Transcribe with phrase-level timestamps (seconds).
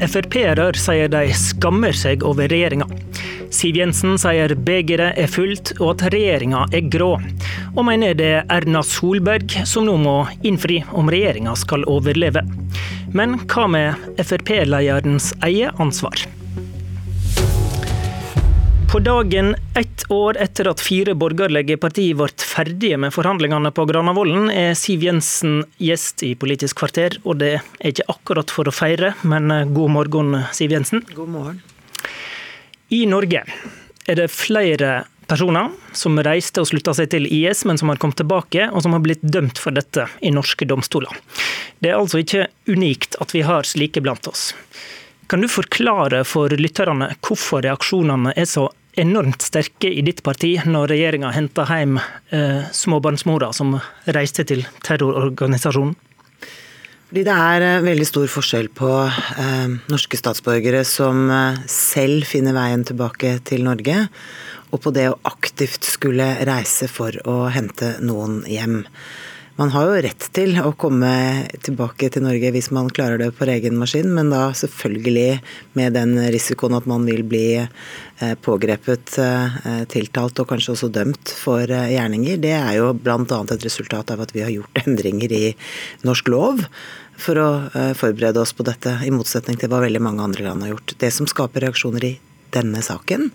[0.00, 2.86] Frp-ere sier de skammer seg over regjeringa.
[3.52, 7.12] Siv Jensen sier begeret er fullt og at regjeringa er grå,
[7.74, 10.16] og mener det er Erna Solberg som nå må
[10.46, 12.46] innfri om regjeringa skal overleve.
[13.12, 16.28] Men hva med Frp-lederens eget ansvar?
[18.92, 24.48] På dagen ett år etter at fire borgerlige partier ble ferdige med forhandlingene på Granavolden,
[24.50, 27.14] er Siv Jensen gjest i Politisk kvarter.
[27.22, 31.04] Og det er ikke akkurat for å feire, men god morgen, Siv Jensen.
[31.14, 31.60] God morgen.
[32.90, 33.44] I Norge
[34.10, 38.18] er det flere personer som reiste og slutta seg til IS, men som har kommet
[38.18, 41.14] tilbake og som har blitt dømt for dette i norske domstoler.
[41.78, 44.50] Det er altså ikke unikt at vi har slike blant oss.
[45.30, 48.66] Kan du forklare for lytterne hvorfor reaksjonene er så
[49.00, 55.96] enormt sterke i ditt parti når regjeringa henta hjem eh, småbarnsmora som reiste til terrororganisasjonen?
[57.10, 62.54] Fordi det er eh, veldig stor forskjell på eh, norske statsborgere som eh, selv finner
[62.54, 64.04] veien tilbake til Norge,
[64.70, 68.84] og på det å aktivt skulle reise for å hente noen hjem.
[69.60, 71.10] Man har jo rett til å komme
[71.60, 75.34] tilbake til Norge hvis man klarer det på egen maskin, men da selvfølgelig
[75.76, 81.34] med den risikoen at man vil bli eh, pågrepet, eh, tiltalt og kanskje også dømt
[81.42, 82.40] for eh, gjerninger.
[82.40, 83.20] Det er jo bl.a.
[83.20, 85.44] et resultat av at vi har gjort endringer i
[86.08, 86.64] norsk lov
[87.20, 87.50] for å
[88.00, 90.96] forberede oss på dette, i motsetning til hva veldig mange andre land har gjort.
[91.04, 92.14] Det som skaper reaksjoner i
[92.56, 93.28] denne saken,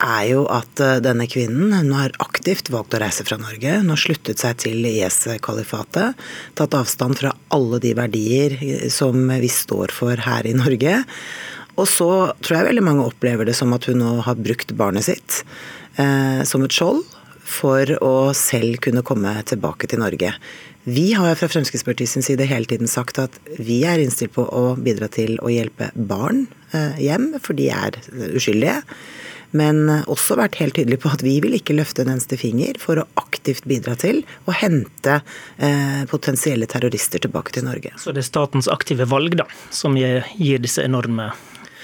[0.00, 3.76] er jo at eh, denne kvinnen hun har aktivt valgt å reise fra Norge.
[3.82, 6.18] Hun har sluttet seg til IS-kalifatet.
[6.58, 11.02] Tatt avstand fra alle de verdier eh, som vi står for her i Norge.
[11.78, 12.10] Og så
[12.42, 15.42] tror jeg veldig mange opplever det som at hun nå har brukt barnet sitt
[15.96, 17.04] eh, som et skjold
[17.50, 20.34] for å selv kunne komme tilbake til Norge.
[20.88, 25.10] Vi har fra Fremskrittspartiets side hele tiden sagt at vi er innstilt på å bidra
[25.12, 27.98] til å hjelpe barn eh, hjem, for de er
[28.30, 28.78] uskyldige
[29.56, 33.02] men også vært helt tydelig på at vi vil ikke løfte en eneste finger for
[33.02, 35.20] å aktivt bidra til å hente
[35.58, 37.94] eh, potensielle terrorister tilbake til Norge.
[38.00, 41.32] Så det er statens aktive valg da, som gir disse enorme?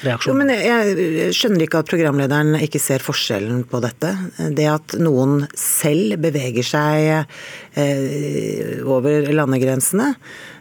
[0.05, 4.11] Jo, men jeg, jeg skjønner ikke at programlederen ikke ser forskjellen på dette.
[4.53, 7.07] Det at noen selv beveger seg
[7.81, 10.11] eh, over landegrensene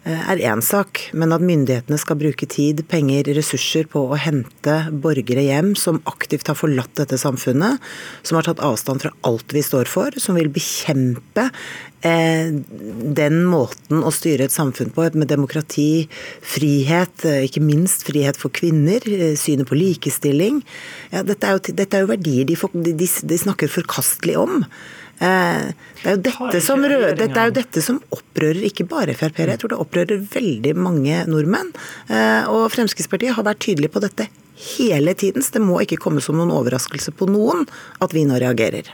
[0.05, 5.41] er én sak, men at myndighetene skal bruke tid, penger, ressurser på å hente borgere
[5.47, 7.81] hjem som aktivt har forlatt dette samfunnet,
[8.21, 11.47] som har tatt avstand fra alt vi står for, som vil bekjempe
[12.05, 12.51] eh,
[13.17, 16.05] den måten å styre et samfunn på, med demokrati,
[16.55, 19.01] frihet, eh, ikke minst frihet for kvinner,
[19.41, 20.61] synet på likestilling.
[21.09, 22.59] Ja, dette, er jo, dette, er jo, verdier de,
[22.93, 24.61] de, de snakker forkastelig om.
[25.19, 25.67] Eh,
[26.03, 29.61] det er, jo dette som, dette er jo dette som opprører ikke bare Frp-ere, jeg
[29.63, 31.71] tror det opprører veldig mange nordmenn.
[32.09, 34.27] Eh, og Fremskrittspartiet har vært tydelig på dette
[34.75, 37.65] hele tiden, så det må ikke komme som noen overraskelse på noen
[38.03, 38.91] at vi nå reagerer.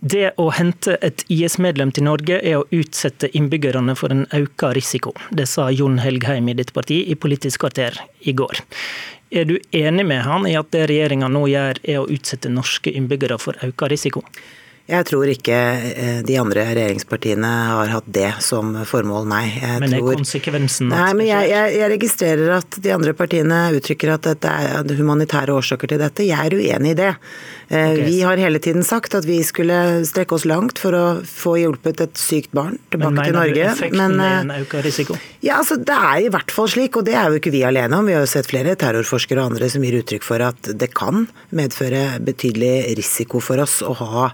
[0.00, 5.12] Det å hente et IS-medlem til Norge er å utsette innbyggerne for en økt risiko.
[5.28, 8.62] Det sa Jon Helgheim i ditt parti i Politisk kvarter i går.
[9.30, 12.90] Er du enig med han i at det regjeringa nå gjør er å utsette norske
[12.96, 14.24] innbyggere for økt risiko?
[14.90, 19.44] Jeg tror ikke eh, de andre regjeringspartiene har hatt det som formål, nei.
[19.54, 20.18] Jeg men er tror...
[20.18, 24.98] konsekvensen Nei, men jeg, jeg, jeg, registrerer at de andre partiene uttrykker at det er
[24.98, 26.26] humanitære årsaker til dette.
[26.26, 27.14] Jeg er uenig i det.
[27.70, 28.04] Eh, okay.
[28.04, 32.00] Vi har hele tiden sagt at vi skulle strekke oss langt for å få hjulpet
[32.02, 33.36] et sykt barn tilbake til Norge.
[33.36, 35.18] Men mener du effekten er en økt risiko?
[35.40, 38.00] Ja, altså Det er i hvert fall slik, og det er jo ikke vi alene
[38.00, 38.10] om.
[38.10, 41.28] Vi har jo sett flere terrorforskere og andre som gir uttrykk for at det kan
[41.54, 44.26] medføre betydelig risiko for oss å ha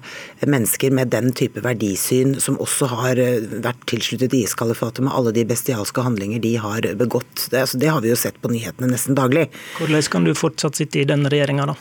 [0.51, 5.47] mennesker med den type verdisyn, som også har eh, vært tilsluttet IS-kalifatet med alle de
[5.49, 7.49] bestialske handlinger de har begått.
[7.51, 9.49] Det, altså, det har vi jo sett på nyhetene nesten daglig.
[9.81, 11.79] Hvordan kan du fortsatt sitte i den regjeringa, da?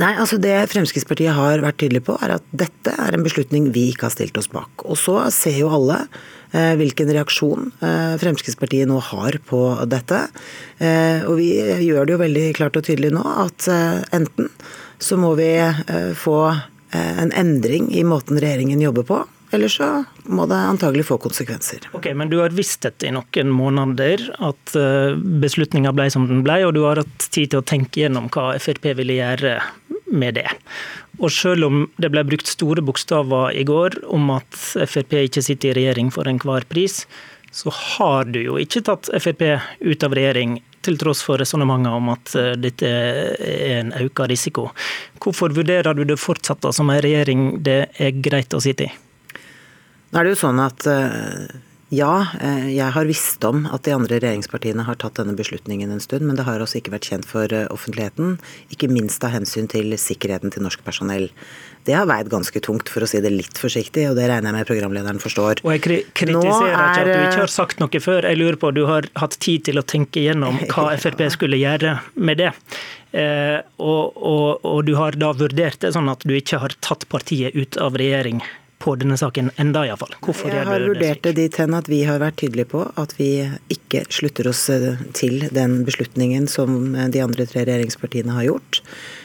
[0.00, 3.90] Nei, altså Det Fremskrittspartiet har vært tydelig på, er at dette er en beslutning vi
[3.92, 4.84] ikke har stilt oss bak.
[4.86, 5.98] Og så ser jo alle
[6.54, 9.60] eh, hvilken reaksjon eh, Fremskrittspartiet nå har på
[9.90, 10.22] dette.
[10.80, 11.50] Eh, og vi
[11.84, 13.68] gjør det jo veldig klart og tydelig nå at
[14.14, 14.48] enten
[15.02, 15.50] så må vi
[16.14, 16.36] få
[16.98, 19.22] en endring i måten regjeringen jobber på.
[19.52, 19.86] Eller så
[20.32, 21.84] må det antagelig få konsekvenser.
[21.92, 25.12] Ok, Men du har visst dette i noen måneder, at eh,
[25.42, 28.54] beslutninga ble som den ble, og du har hatt tid til å tenke gjennom hva
[28.56, 29.58] Frp ville gjøre
[30.12, 30.48] med det.
[31.20, 35.72] Og selv om det ble brukt store bokstaver i går om at Frp ikke sitter
[35.72, 37.02] i regjering for enhver pris,
[37.52, 39.44] så har du jo ikke tatt Frp
[39.84, 44.68] ut av regjering til tross for resonnementer om at eh, dette er en økt risiko.
[45.22, 48.92] Hvorfor vurderer du det fortsatt som en regjering det er greit å sitte i?
[50.12, 51.60] Nå er det jo sånn at eh,
[51.92, 56.00] Ja, eh, jeg har visst om at de andre regjeringspartiene har tatt denne beslutningen en
[56.00, 58.38] stund, men det har også ikke vært kjent for eh, offentligheten.
[58.72, 61.28] Ikke minst av hensyn til sikkerheten til norsk personell.
[61.84, 64.56] Det har veid ganske tungt, for å si det litt forsiktig, og det regner jeg
[64.62, 65.60] med programlederen forstår.
[65.66, 65.84] Og jeg
[66.16, 68.30] kritiserer er, ikke at du ikke har sagt noe før.
[68.30, 71.98] Jeg lurer på, Du har hatt tid til å tenke gjennom hva Frp skulle gjøre
[72.16, 72.54] med det.
[73.12, 77.04] Eh, og, og, og du har da vurdert det sånn at du ikke har tatt
[77.12, 78.40] partiet ut av regjering
[78.82, 80.14] på denne saken enda, iallfall.
[80.24, 83.30] Hvorfor Jeg har vurdert det dit hen at vi har vært tydelige på at vi
[83.72, 88.82] ikke slutter oss eh, til den beslutningen som eh, de andre tre regjeringspartiene har gjort.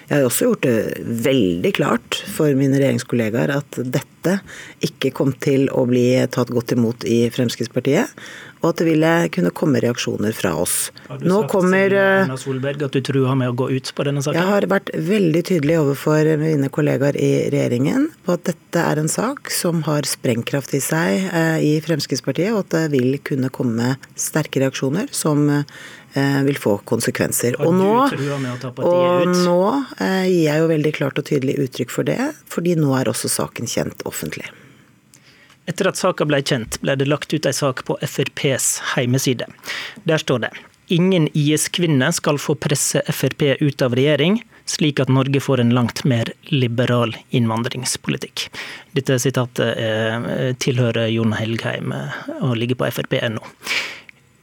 [0.07, 0.77] Jeg har også gjort det
[1.25, 4.38] veldig klart for mine regjeringskollegaer at dette
[4.83, 8.15] ikke kom til å bli tatt godt imot i Fremskrittspartiet
[8.62, 10.89] og at det ville kunne komme reaksjoner fra oss.
[11.07, 13.69] Har du Nå sagt kommer, til eh, Erna Solberg at du truer med å gå
[13.69, 14.39] ut på denne saken?
[14.39, 19.12] Jeg har vært veldig tydelig overfor mine kollegaer i regjeringen på at dette er en
[19.12, 23.95] sak som har sprengkraft i seg eh, i Fremskrittspartiet, og at det vil kunne komme
[24.18, 25.77] sterke reaksjoner som eh,
[26.48, 27.58] vil få konsekvenser.
[27.64, 27.92] Og nå,
[28.84, 29.60] og nå
[29.98, 32.19] gir jeg jo veldig klart og tydelig uttrykk for det,
[32.50, 34.48] fordi nå er også saken kjent offentlig.
[35.68, 39.50] Etter at saka ble kjent, ble det lagt ut ei sak på FrPs heimeside.
[40.08, 40.54] Der står det
[40.88, 46.06] Ingen IS-kvinner skal få presse Frp ut av regjering, slik at Norge får en langt
[46.08, 48.46] mer liberal innvandringspolitikk.
[48.96, 51.92] Dette sitatet eh, tilhører Jon Helgheim
[52.40, 53.44] og ligger på frp.no.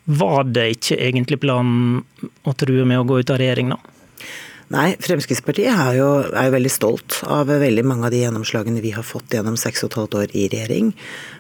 [0.05, 2.03] Var det ikke egentlig planen
[2.45, 3.79] å true med å gå ut av regjering nå?
[4.73, 8.95] Nei, Fremskrittspartiet er jo, er jo veldig stolt av veldig mange av de gjennomslagene vi
[8.97, 10.93] har fått gjennom seks og et halvt år i regjering.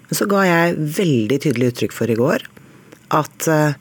[0.09, 2.45] Men så ga jeg veldig tydelig uttrykk for i går
[3.17, 3.77] at uh,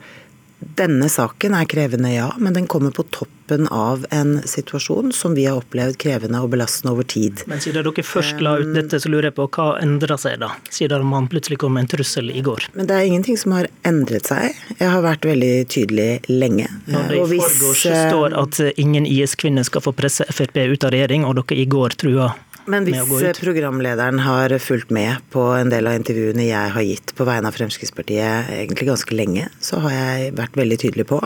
[0.80, 5.46] denne saken er krevende, ja, men den kommer på toppen av en situasjon som vi
[5.46, 7.44] har opplevd krevende og belastende over tid.
[7.48, 10.54] Men siden dere først la ut dette, så lurer jeg på hva endra seg da?
[10.74, 12.70] Siden man plutselig kom med en trussel i går.
[12.74, 14.56] Men det er ingenting som har endret seg.
[14.80, 16.70] Jeg har vært veldig tydelig lenge.
[16.88, 21.28] Når det i forgårs står at ingen IS-kvinner skal få presse Frp ut av regjering,
[21.28, 22.34] og dere i går trua
[22.70, 27.26] men hvis programlederen har fulgt med på en del av intervjuene jeg har gitt på
[27.28, 31.20] vegne av Fremskrittspartiet egentlig ganske lenge, så har jeg vært veldig tydelig på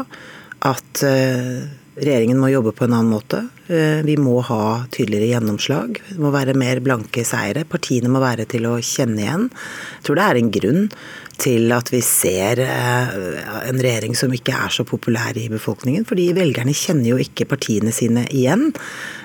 [0.65, 1.67] at eh,
[1.97, 3.43] regjeringen må jobbe på en annen måte.
[3.67, 5.99] Eh, vi må ha tydeligere gjennomslag.
[6.09, 7.65] Det må være mer blanke seire.
[7.67, 9.47] Partiene må være til å kjenne igjen.
[9.97, 10.83] Jeg tror det er en grunn
[11.37, 13.17] til at vi ser eh,
[13.67, 16.05] en regjering som ikke er så populær i befolkningen.
[16.09, 18.69] Fordi velgerne kjenner jo ikke partiene sine igjen.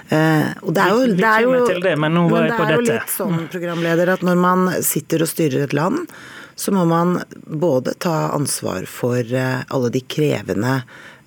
[0.09, 2.45] Eh, og det er jo, det er jo, det, men dette.
[2.49, 6.07] Det er jo litt sånn, programleder, at når man sitter og styrer et land,
[6.57, 7.17] så må man
[7.49, 10.83] både ta ansvar for alle de krevende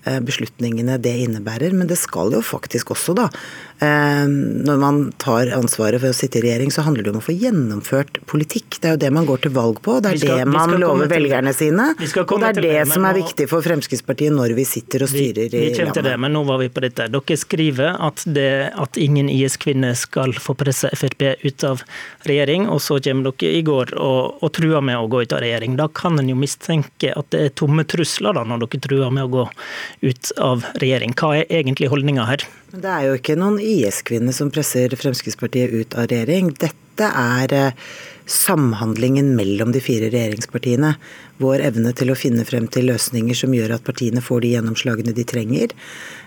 [0.06, 1.74] beslutningene det innebærer.
[1.76, 3.30] Men det skal jo faktisk også, da.
[3.80, 4.28] Eh,
[4.66, 7.36] når man tar ansvaret for å sitte i regjering, så handler det om å få
[7.36, 8.78] gjennomført politikk.
[8.80, 9.98] Det er jo det man går til valg på.
[10.04, 11.90] Det er skal, det man lover velgerne sine.
[12.00, 15.12] Og det er det, det som er nå, viktig for Fremskrittspartiet når vi sitter og
[15.12, 16.00] styrer vi, vi i landet.
[16.00, 17.10] Til det, men nå var vi på dette.
[17.12, 18.50] Dere skriver at, det,
[18.80, 21.84] at ingen IS-kvinner skal få presse Frp ut av
[22.30, 25.44] regjering, og så kommer dere i går og, og truer med å gå ut av
[25.44, 25.76] regjering.
[25.80, 29.28] Da kan en jo mistenke at det er tomme trusler da, når dere truer med
[29.28, 29.50] å gå
[30.08, 31.16] ut av regjering.
[31.20, 32.48] Hva er egentlig holdninga her?
[32.76, 36.50] Det er jo ikke noen IS-kvinner som presser Fremskrittspartiet ut av regjering.
[36.60, 37.86] Dette er eh,
[38.28, 40.96] samhandlingen mellom de fire regjeringspartiene.
[41.40, 45.16] Vår evne til å finne frem til løsninger som gjør at partiene får de gjennomslagene
[45.16, 45.76] de trenger.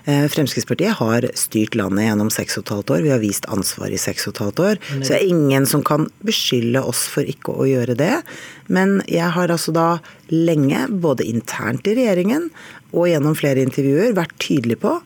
[0.09, 3.05] Eh, Fremskrittspartiet har styrt landet gjennom seks og et halvt år.
[3.05, 4.83] Vi har vist ansvar i seks og et halvt år.
[4.95, 8.15] Så det er ingen som kan beskylde oss for ikke å gjøre det.
[8.73, 9.89] Men jeg har altså da
[10.33, 12.49] lenge, både internt i regjeringen
[12.89, 14.97] og gjennom flere intervjuer vært tydelig på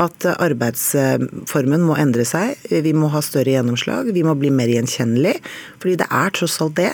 [0.00, 2.56] at arbeidsformen må endre seg.
[2.70, 5.36] Vi må ha større gjennomslag, vi må bli mer gjenkjennelig.
[5.82, 6.90] Fordi det er tross alt det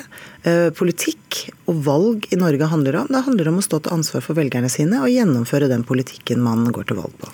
[0.49, 3.13] eh, politikk og valg i Norge handler om.
[3.13, 6.69] Det handler om å stå til ansvar for velgerne sine og gjennomføre den politikken man
[6.75, 7.33] går til valg på.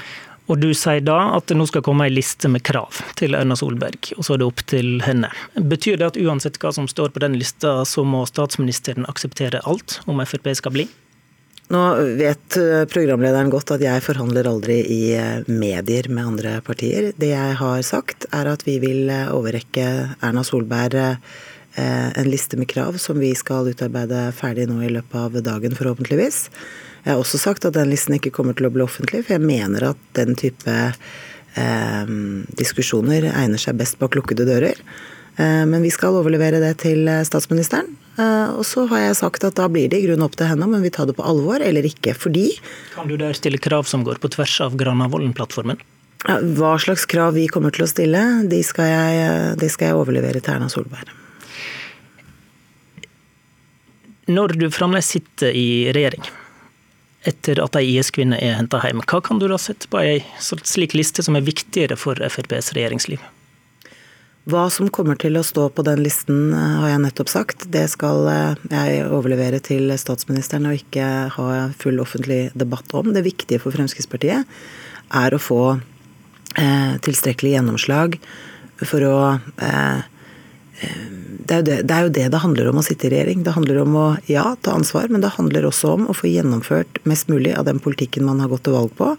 [0.52, 3.56] Og du sier da at det nå skal komme ei liste med krav til Erna
[3.56, 5.30] Solberg, og så er det opp til henne.
[5.56, 10.02] Betyr det at uansett hva som står på den lista, så må statsministeren akseptere alt
[10.04, 10.86] om Frp skal bli?
[11.72, 11.80] Nå
[12.18, 17.12] vet eh, programlederen godt at jeg forhandler aldri i eh, medier med andre partier.
[17.16, 19.86] Det jeg har sagt, er at vi vil eh, overrekke
[20.20, 21.00] Erna Solberg
[21.74, 26.36] en liste med krav som vi skal utarbeide ferdig nå i løpet av dagen, forhåpentligvis.
[27.02, 29.42] Jeg har også sagt at den listen ikke kommer til å bli offentlig, for jeg
[29.42, 32.12] mener at den type eh,
[32.60, 34.78] diskusjoner egner seg best bak lukkede dører.
[35.36, 37.90] Eh, men vi skal overlevere det til statsministeren.
[38.14, 40.66] Eh, og så har jeg sagt at da blir det i grunn opp til henne
[40.66, 42.14] om hun vil ta det på alvor eller ikke.
[42.14, 42.52] Fordi
[42.94, 45.82] Kan du der stille krav som går på tvers av Granavolden-plattformen?
[46.24, 50.40] Hva slags krav vi kommer til å stille, de skal jeg, de skal jeg overlevere
[50.40, 51.10] til Erna Solberg.
[54.32, 56.24] Når du fremdeles sitter i regjering,
[57.28, 60.96] etter at ei IS-kvinne er henta hjem, hva kan du da sette på ei slik
[60.96, 63.20] liste som er viktigere for FrPs regjeringsliv?
[64.44, 67.64] Hva som kommer til å stå på den listen, eh, har jeg nettopp sagt.
[67.72, 71.46] Det skal eh, jeg overlevere til statsministeren og ikke ha
[71.80, 73.14] full offentlig debatt om.
[73.16, 74.44] Det viktige for Fremskrittspartiet
[75.16, 75.62] er å få
[76.60, 78.18] eh, tilstrekkelig gjennomslag
[78.84, 79.16] for å
[81.44, 83.44] det er, det, det er, jo det, det handler om å sitte i regjering.
[83.46, 86.98] Det handler om å ja, ta ansvar, men det handler også om å få gjennomført
[87.08, 89.12] mest mulig av den politikken man har gått til valg på.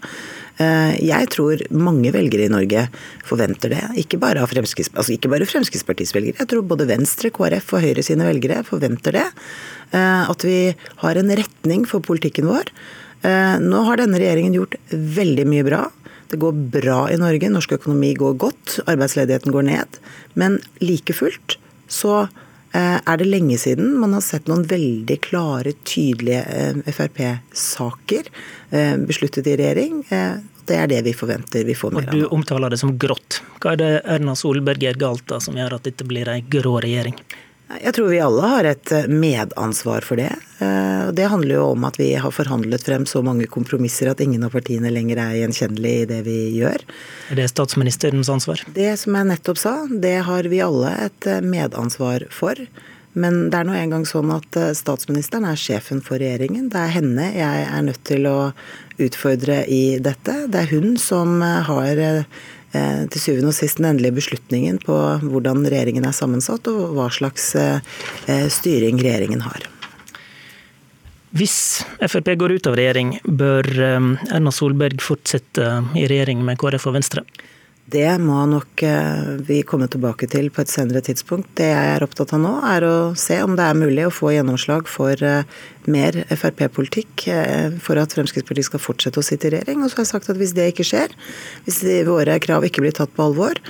[0.56, 2.86] Eh, jeg tror mange velgere i Norge
[3.28, 3.82] forventer det.
[4.02, 6.40] Ikke bare, Fremskrittspartiet, altså ikke bare Fremskrittspartiets velgere.
[6.40, 9.26] Jeg tror både Venstre, KrF og Høyre sine velgere forventer det.
[9.92, 10.60] Eh, at vi
[11.02, 12.72] har en retning for politikken vår.
[13.26, 15.84] Eh, nå har denne regjeringen gjort veldig mye bra.
[16.32, 20.00] Det går bra i Norge, norsk økonomi går godt, arbeidsledigheten går ned.
[20.34, 22.26] Men like fullt så
[22.78, 28.28] er det lenge siden man har sett noen veldig klare, tydelige eh, Frp-saker
[28.70, 30.02] eh, besluttet i regjering.
[30.66, 32.14] Det er det vi forventer vi får mer av.
[32.14, 33.40] Og Du omtaler det som grått.
[33.62, 36.78] Hva er det Erna Solberg gjør galt da, som gjør at dette blir ei grå
[36.82, 37.14] regjering?
[37.66, 40.30] Jeg tror vi alle har et eh, medansvar for det.
[40.62, 44.44] Eh, det handler jo om at vi har forhandlet frem så mange kompromisser at ingen
[44.46, 46.84] av partiene lenger er gjenkjennelige i det vi gjør.
[47.34, 48.62] Er det statsministerens ansvar?
[48.76, 52.60] Det som jeg nettopp sa, det har vi alle et eh, medansvar for.
[53.18, 56.66] Men det er nå engang sånn at statsministeren er sjefen for regjeringen.
[56.68, 58.36] Det er henne jeg er nødt til å
[59.00, 60.34] utfordre i dette.
[60.52, 62.02] Det er hun som har
[63.12, 67.50] til syvende og sist den endelige beslutningen på hvordan regjeringen er sammensatt, og hva slags
[67.58, 67.80] eh,
[68.30, 69.66] eh, styring regjeringen har.
[71.36, 71.58] Hvis
[72.00, 75.66] Frp går ut av regjering, bør Erna Solberg fortsette
[75.98, 77.26] i regjering med KrF og Venstre?
[77.86, 81.52] Det må nok eh, vi komme tilbake til på et senere tidspunkt.
[81.58, 84.32] Det jeg er opptatt av nå, er å se om det er mulig å få
[84.34, 85.46] gjennomslag for eh,
[85.86, 89.84] mer Frp-politikk eh, for at Fremskrittspartiet skal fortsette å sitte i regjering.
[89.84, 91.14] Og så har jeg sagt at hvis det ikke skjer,
[91.68, 91.78] hvis
[92.10, 93.62] våre krav ikke blir tatt på alvor,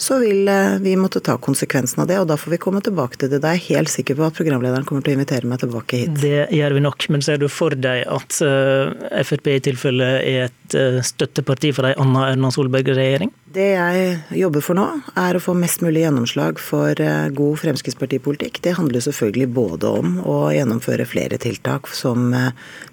[0.00, 3.18] så vil eh, vi måtte ta konsekvensen av det, og da får vi komme tilbake
[3.20, 3.42] til det.
[3.44, 6.14] Da er jeg helt sikker på at programlederen kommer til å invitere meg tilbake hit.
[6.22, 10.46] Det gjør vi nok, men ser du for deg at eh, Frp i tilfelle er
[10.46, 13.34] et eh, støtteparti for ei anna Erna Solberg-regjering?
[13.52, 14.86] Det jeg jobber for nå,
[15.20, 17.02] er å få mest mulig gjennomslag for
[17.34, 18.62] god Fremskrittspartipolitikk.
[18.64, 22.30] Det handler selvfølgelig både om å gjennomføre flere tiltak som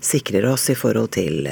[0.01, 1.45] sikrer oss i forhold til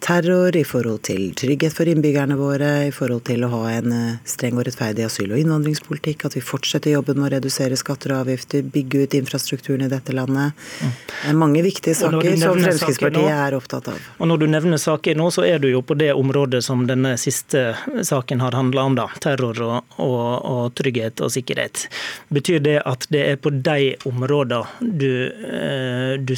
[0.00, 4.18] terror, i forhold til trygghet for innbyggerne våre, i forhold til å ha en eh,
[4.28, 8.26] streng og rettferdig asyl- og innvandringspolitikk, at vi fortsetter jobben med å redusere skatter og
[8.26, 10.58] avgifter, bygge ut infrastrukturen i dette landet.
[10.82, 14.10] Det er mange viktige saker som Fremskrittspartiet nå, er opptatt av.
[14.20, 17.16] Og Når du nevner saker nå, så er du jo på det området som denne
[17.20, 17.64] siste
[18.04, 19.08] saken har handla om, da.
[19.22, 21.86] Terror og, og, og, trygghet og sikkerhet.
[22.34, 24.44] Betyr det at det er på de områdene
[24.80, 26.34] du, eh, du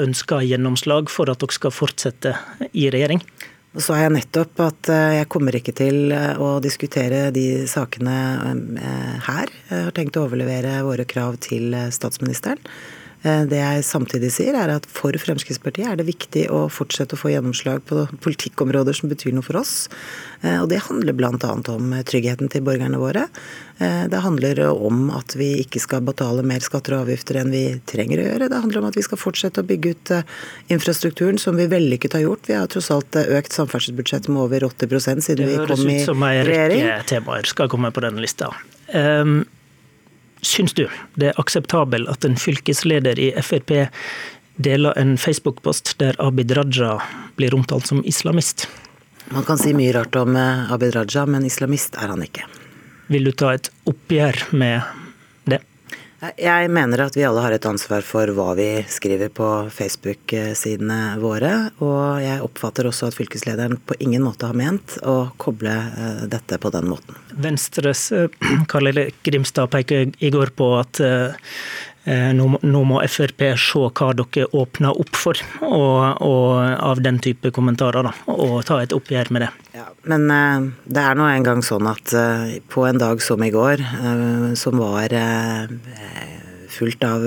[0.00, 2.36] ønsker gjennomslag for at dere skal fortsette
[2.70, 2.99] i regjering?
[3.00, 3.24] Regjering?
[3.78, 8.16] Så har jeg nettopp at eh, jeg kommer ikke til eh, å diskutere de sakene
[8.82, 9.52] eh, her.
[9.68, 12.58] Jeg har tenkt å overlevere våre krav til statsministeren.
[13.22, 17.20] Eh, det jeg samtidig sier, er at for Fremskrittspartiet er det viktig å fortsette å
[17.20, 19.90] få gjennomslag på politikkområder som betyr noe for oss.
[20.40, 21.34] Eh, og det handler bl.a.
[21.74, 23.26] om tryggheten til borgerne våre.
[23.78, 27.64] Eh, det handler om at vi ikke skal betale mer skatter og avgifter enn vi
[27.90, 28.50] trenger å gjøre.
[28.52, 30.14] Det handler om at vi skal fortsette å bygge ut
[30.72, 32.48] infrastrukturen, som vi vellykket har gjort.
[32.48, 35.68] Vi har tross alt økt samferdselsbudsjettet med over 80% siden vi kom i regjering.
[35.68, 38.48] Det høres ut som ei rekke temaer skal komme på denne lista.
[38.90, 39.42] Um,
[40.42, 40.86] Syns du
[41.20, 43.72] det er akseptabel at en fylkesleder i Frp
[44.60, 46.98] deler en Facebook-post der Abid Raja
[47.36, 48.68] blir omtalt som islamist?
[49.30, 52.44] Man kan si mye rart om eh, Abid Raja, men islamist er han ikke.
[53.10, 54.99] Vil du ta et oppgjør med
[56.20, 61.52] jeg mener at vi alle har et ansvar for hva vi skriver på Facebook-sidene våre.
[61.80, 66.60] Og jeg oppfatter også at fylkeslederen på ingen måte har ment å koble eh, dette
[66.60, 67.16] på den måten.
[67.40, 68.28] Venstres eh,
[68.70, 68.92] Karl
[69.24, 71.00] Grimstad peker i går på at
[72.04, 77.52] eh, nå, må Frp se hva dere åpner opp for og, og av den type
[77.54, 79.52] kommentarer, da, og ta et oppgjør med det.
[79.76, 80.26] Ja, men
[80.84, 82.12] det er nå engang sånn at
[82.72, 83.84] på en dag som i går,
[84.58, 85.14] som var
[86.70, 87.26] fullt av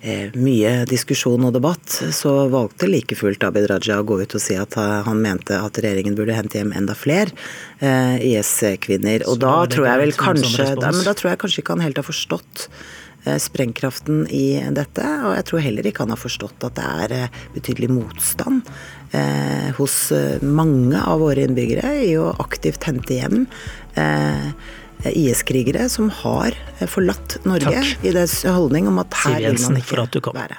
[0.00, 4.42] eh, mye diskusjon og debatt, så valgte like fullt Abid Raja å gå ut og
[4.42, 7.34] si at han mente at regjeringen burde hente hjem enda flere
[7.80, 9.26] eh, IS-kvinner.
[9.30, 12.00] Og da tror jeg vel kanskje da, men da tror jeg kanskje ikke han helt
[12.00, 12.96] har forstått eh,
[13.42, 15.04] sprengkraften i dette.
[15.26, 18.68] Og jeg tror heller ikke han har forstått at det er eh, betydelig motstand
[19.16, 19.98] eh, hos
[20.44, 23.44] mange av våre innbyggere i å aktivt hente hjem
[23.98, 24.52] eh,
[25.08, 26.56] IS-krigere som har
[26.90, 27.92] forlatt Norge Takk.
[28.02, 30.58] i deres holdning om at her vil man ikke være.